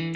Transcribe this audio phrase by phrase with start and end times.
[0.00, 0.06] 大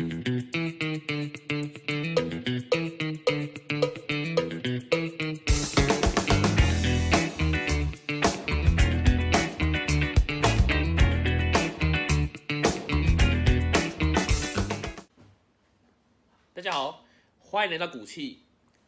[16.62, 17.04] 家好，
[17.38, 18.40] 欢迎来到股气。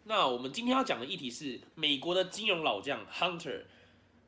[0.04, 3.64] 那我们今天要讲的议题是美国的金融老将 Hunter，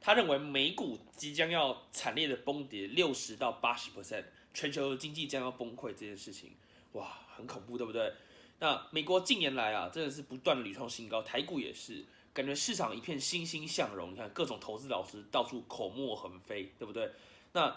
[0.02, 6.52] 他认为美股即将要惨烈的崩跌六十到八十 percent，全球的经济将要崩溃这件事情，
[6.92, 8.12] 哇，很恐怖，对不对？
[8.60, 14.12] 那美国近年来啊，真的是不断的屡创新高，台股也是，感觉市场一片欣欣向荣。
[14.12, 17.10] 你看各种投资老师到处口沫横飞，对不对？
[17.52, 17.76] 那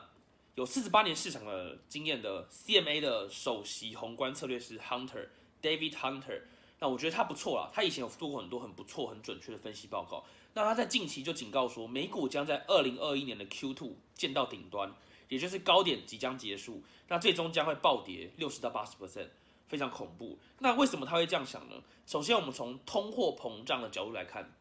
[0.55, 5.27] 有四十八年市场的经验的 CMA 的首席宏观策略师 Hunter
[5.61, 6.41] David Hunter，
[6.79, 10.25] 那我觉得他不错啦，他以前有做过很多很不错、很准确的分析报告。
[10.53, 14.91] 那他在近期就警告说，美股将在二零二一年的 Q2 见到顶端，
[15.31, 19.29] 也就是高点即将结束，那最终将会暴跌六十到八十 percent。
[19.69, 20.37] 非常恐怖。
[20.59, 21.77] 那为什么他会这样想呢？
[22.05, 24.53] 首先，我们从通货膨胀的角度来看，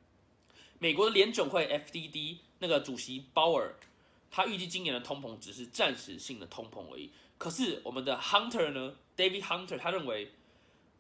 [0.79, 3.75] 美国的联准会 FDD 那个主席鲍尔，
[4.31, 7.11] 他预计今年的通膨只是暂时性的通膨而已。
[7.39, 10.31] 可是我们的 Hunter 呢，David Hunter，他认为，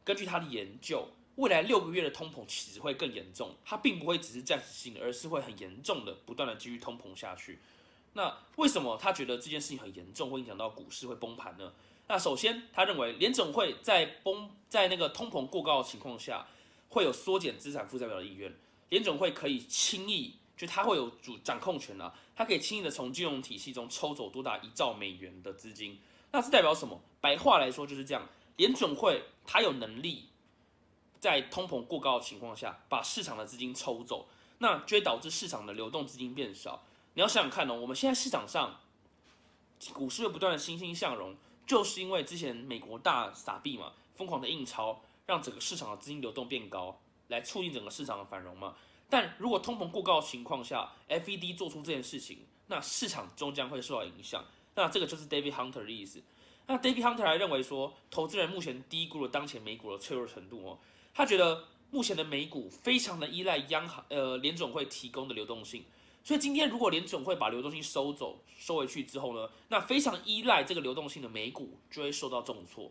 [0.02, 7.60] 根据他的研究，未来六个月的通膨其实会更严重，它并不会只是暂时性的，而是会很严重的，不断的继续通膨下去。
[8.12, 11.72] 那为什么他觉得这件事情很严重，会影响到股市会崩盘呢？
[12.08, 16.44] 那首先，他认为联总会在崩在那个通膨过高的情况下，
[16.88, 18.52] 会有缩减资产负债表的意愿。
[18.88, 26.00] 联总会可以轻易，就他会有主掌控权啊，他可以轻易的从金融体系中抽走多达一兆美元的资金。
[26.32, 27.00] 那是代表什么？
[27.20, 30.28] 白话来说就是这样，联总会他有能力
[31.20, 34.26] 在通膨过高的情况下，把市场的资金抽走，
[34.58, 36.82] 那就会导致市场的流动资金变少。
[37.20, 38.80] 你要想想看哦，我们现在市场上
[39.92, 46.98] 股市又不断的欣欣向荣，就是因为之前美国大撒币嘛，疯狂的印钞，让整个市场的资金流动变高，
[47.28, 48.74] 来促进整个市场的繁荣嘛。
[49.10, 52.38] 但如果通膨过高的情况下，FED 做出这件事情，
[52.68, 54.42] 那市场终将会受到影响。
[54.74, 56.22] 那这个就是 David Hunter 的意思。
[56.68, 60.78] 那 David Hunter 还认为说，投资人目前低估了当前美股的脆弱程度哦。
[61.12, 65.84] 他觉得目前的美股非常的依赖央行呃联总会提供的流动性，
[66.22, 72.90] 所以今天如果联总会把流动性收走收回去之后呢，那非常依赖这个流动性的美股就会受到重挫。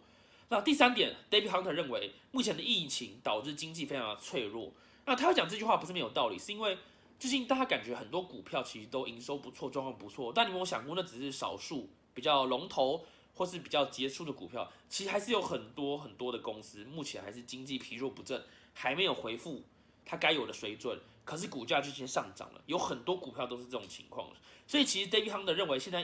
[0.50, 4.72] 那第三点，David Hunter 认为目前的疫情导致经济非常的脆弱。
[5.06, 6.78] 那他讲这句话不是没有道理，是因为
[7.20, 19.62] 最近大家感觉很多股票其实都营收不错，状况不错，但你有没有想过那只是少数比较龙头或是比较杰出的股票，其实还是有很多很多的公司目前还是经济疲弱不振，还没有回复
[20.10, 24.28] 它该有的水准，可是股价就先上涨了，有很多股票都是这种情况。
[24.66, 26.04] 所以其实 David Hunter 认为现在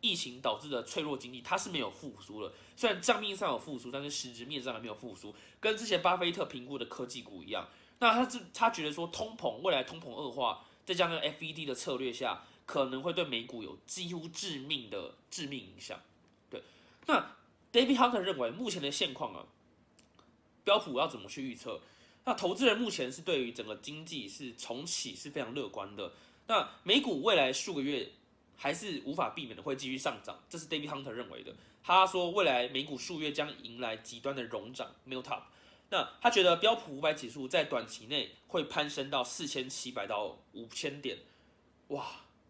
[0.00, 7.68] 疫情导致的脆弱经济它是没有复苏了，虽然账面上有复苏，但是实质面上还没有复苏，跟之前巴菲特评估的科技股一样。
[7.98, 16.00] 那他这他觉得说通膨未来通膨恶化，再加上 FED 的策略下，可能会对美股有几乎致命的致命影响。
[16.48, 16.62] 对，
[17.04, 17.36] 那
[17.70, 19.44] David Hunter 认为目前的现况啊，
[20.64, 21.80] 标普要怎么去预测？
[22.24, 26.12] 那投资人目前是对于整个经济是重启是非常乐观的。
[26.46, 28.10] 那美股未来数个月
[28.56, 31.54] 还是无法避免的会继续上涨，这是 David Hunter 认为的。
[31.82, 35.44] 他说未来美股数月将迎来极端的熔涨 m i l t up）。
[35.90, 41.18] 那他觉得标普五百指数在短期内会攀升到四千七百到五千点，
[41.88, 42.06] 哇！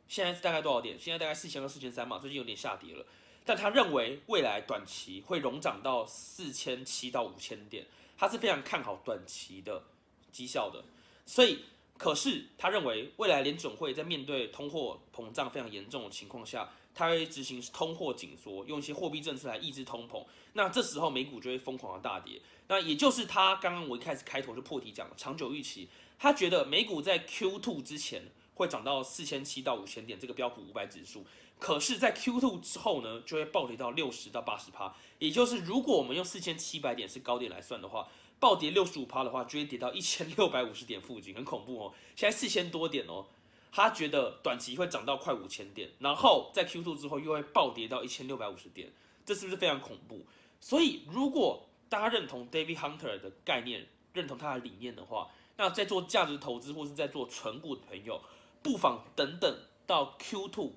[0.06, 0.96] 现在大概多少点？
[1.00, 3.04] 现在大概四千到四千三嘛，最近有点下跌了。
[3.44, 7.86] 但他认为未来短期会融涨到四千七到五千点，
[8.16, 9.82] 他是非常看好短期的
[10.30, 10.84] 绩效的。
[11.26, 11.64] 所以，
[11.96, 20.24] 可是他认为未来联准会在面对通货膨胀非常严重的情况下，他会执行通货紧缩，用一些货币政策来抑制通膨。
[20.52, 22.40] 那这时候美股就会疯狂的大跌。
[22.68, 25.88] 那也就是他刚刚我一开始开头就破题讲了，长久预期，
[26.18, 28.22] 他觉得美股在 Q2 之前
[28.54, 31.26] 会涨到四千七到五千点这个标普五百指数，
[31.58, 34.94] 可是，在 Q2 之后呢，就会暴跌到六十到八十趴。
[35.18, 38.08] 也就是如果我们用四千七百点是高点来算的话，
[38.38, 41.94] 暴跌六十五趴的话，就会跌到一千六百五十点附近，很恐怖哦。
[42.14, 43.26] 现在四千多点哦，
[43.72, 48.92] 他觉得短期会涨到快五千点，然后在 Q2 之后又会暴跌到一千六百五十点，
[49.24, 50.26] 这是不是非常恐怖？
[50.60, 58.20] 所以如果大家认同 David Hunter 的概念，认同他的理念的话，那在做价值投资或是在做纯股的朋友，
[58.62, 59.56] 不妨等等
[59.86, 60.70] 到 Q2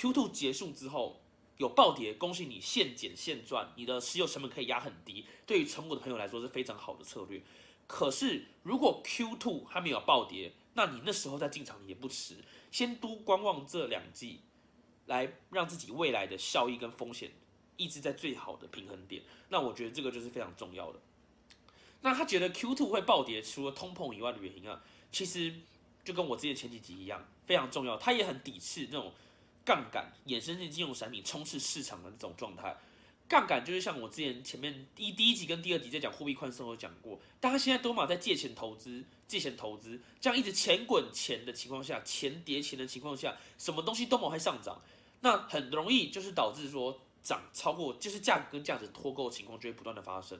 [0.00, 1.20] Q2，Q2 结束之后
[1.58, 7.42] 有暴跌，恭喜你现减现赚，你的持有成本可以压很低，对于纯股的朋友来说是非常好的策略。
[7.86, 12.36] 可是如果 Q2 还没有暴跌，那你那时候再进场也不迟，
[12.70, 14.40] 先多观望这两季，
[15.06, 17.32] 来让自己未来的效益跟风险。
[17.76, 19.22] 一直在最好的平衡点。
[19.48, 21.00] 那我觉得这个就是非常重要的。
[22.02, 25.54] 那他觉得 Q two 会暴跌，除了通膨以外的原因啊，其实
[26.04, 27.96] 就跟我之前前几集一样，非常重要。
[27.96, 29.14] 他也很抵制那种
[29.70, 32.76] 杠杆衍生性金融产品充斥市场的这种状态。
[33.28, 44.82] 杠杆就是像我之前前面第第一集跟第二集在讲货币宽松有讲过，大家现在都嘛在借钱投资，借钱投资，这样一直钱滚钱的情况下，钱叠钱的情况下，什么东西都往会上涨，
[45.20, 50.36] 那很容易就是导致说涨超过，就是价格跟价值脱钩的情况就会不断的发生。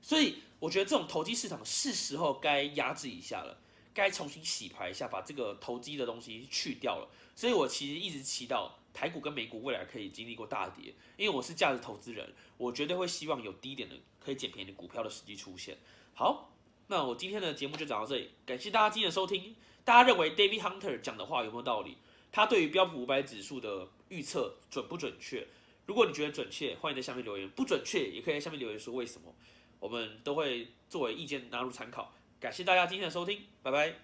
[0.00, 3.56] 所以我觉得这种投机市场是时候该压制一下了，
[3.94, 7.08] 该重新洗牌一下，把这个投机的东西去掉了。
[7.34, 15.78] 所以我其实一直祈祷台股跟美股未来可以经历过大跌，因为我是价值投资人，我绝对会希望有低点的可以捡便宜的股票的时机出现。
[16.14, 16.52] 好，
[16.88, 19.56] 那我今天的节目就讲到这里，感谢大家今天的收听。
[19.84, 21.96] 大家认为 David Hunter 讲的话有没有道理？
[22.30, 25.46] 他对于标普五百指数的预测准不准确？
[25.86, 29.34] 如果你觉得准确，欢迎在下面留言；不准确，也可以在下面留言说为什么。
[29.80, 32.14] 我们都会作为意见纳入参考。
[32.42, 33.94] 感谢大家今天的收听，拜拜。